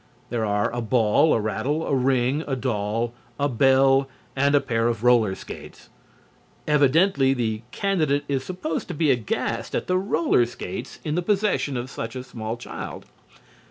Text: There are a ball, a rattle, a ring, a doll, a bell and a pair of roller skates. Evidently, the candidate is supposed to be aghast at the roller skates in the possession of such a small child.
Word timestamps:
There 0.31 0.45
are 0.47 0.71
a 0.73 0.81
ball, 0.81 1.31
a 1.31 1.39
rattle, 1.39 1.85
a 1.85 1.93
ring, 1.93 2.43
a 2.47 2.55
doll, 2.55 3.13
a 3.39 3.47
bell 3.47 4.09
and 4.35 4.55
a 4.55 4.59
pair 4.59 4.87
of 4.87 5.03
roller 5.03 5.35
skates. 5.35 5.89
Evidently, 6.67 7.35
the 7.35 7.61
candidate 7.69 8.23
is 8.27 8.43
supposed 8.43 8.87
to 8.87 8.95
be 8.95 9.11
aghast 9.11 9.75
at 9.75 9.85
the 9.85 9.99
roller 9.99 10.47
skates 10.47 10.97
in 11.05 11.13
the 11.13 11.21
possession 11.21 11.77
of 11.77 11.87
such 11.91 12.15
a 12.15 12.23
small 12.23 12.57
child. 12.57 13.05